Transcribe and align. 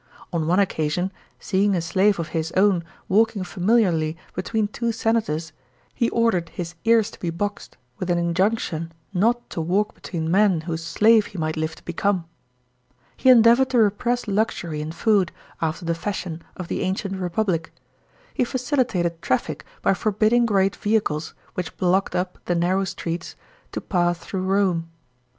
On 0.33 0.47
one 0.47 0.57
occasion, 0.59 1.11
seeing 1.39 1.75
a 1.75 1.79
slave 1.81 2.17
of 2.17 2.29
his 2.29 2.51
own 2.53 2.83
walking 3.07 3.43
familiarly 3.43 4.17
between 4.33 4.67
two 4.67 4.91
senators, 4.91 5.53
he 5.93 6.09
ordered 6.09 6.49
his 6.49 6.73
ears 6.85 7.11
to 7.11 7.19
be 7.19 7.29
boxed, 7.29 7.77
with 7.99 8.09
an 8.09 8.17
iojunction 8.33 8.89
not 9.13 9.47
to 9.51 9.61
walk 9.61 9.93
between 9.93 10.31
men 10.31 10.61
whose 10.61 10.83
slave 10.83 11.27
he 11.27 11.37
mi^ht 11.37 11.55
live 11.55 11.75
to 11.75 11.85
become. 11.85 12.25
He 13.15 13.29
endeavoured 13.29 13.69
to 13.69 13.77
repress 13.77 14.27
luxury 14.27 14.81
in 14.81 14.91
food, 14.91 15.31
after 15.61 15.85
the 15.85 15.93
fashion 15.93 16.41
of 16.57 16.67
the 16.67 16.81
ancient 16.81 17.17
Republic. 17.17 17.71
He 18.33 18.43
facilitated 18.43 19.21
traffic 19.21 19.63
by 19.83 19.93
forbidding 19.93 20.47
great 20.47 20.75
vehicles, 20.75 21.35
which 21.53 21.77
blocked 21.77 22.15
up 22.15 22.39
the 22.45 22.55
narrow 22.55 22.85
streets, 22.85 23.35
to 23.71 23.79
pass 23.79 24.17
through 24.17 24.45
Rome. 24.45 24.89